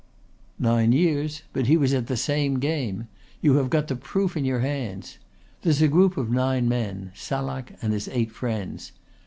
"Nine 0.57 0.93
years. 0.93 1.43
But 1.53 1.67
he 1.67 1.77
was 1.77 1.93
at 1.93 2.07
the 2.07 2.17
same 2.17 2.57
game. 2.57 3.07
You 3.39 3.57
have 3.57 3.69
got 3.69 3.87
the 3.87 3.95
proof 3.95 4.35
in 4.35 4.43
your 4.45 4.61
hands. 4.61 5.19
There's 5.61 5.79
a 5.83 5.87
group 5.87 6.17
of 6.17 6.31
nine 6.31 6.67
men 6.67 7.11
Salak 7.13 7.73
and 7.83 7.93
his 7.93 8.07
eight 8.07 8.31
friends. 8.31 8.93